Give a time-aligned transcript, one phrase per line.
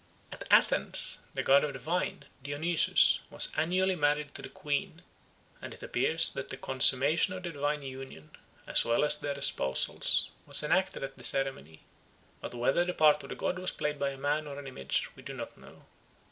[0.31, 5.03] At Athens the god of the vine, Dionysus, was annually married to the Queen,
[5.61, 8.31] and it appears that the consummation of the divine union,
[8.65, 11.81] as well as the espousals, was enacted at the ceremony;
[12.39, 15.15] but whether the part of the god was played by a man or an image
[15.15, 15.85] we do not know.